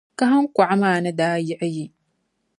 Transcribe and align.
Kahiŋkɔɣu 0.19 0.75
maa 0.81 0.97
ni 1.03 1.11
daa 1.19 1.35
yiɣi 1.47 1.67
yi. 1.75 1.85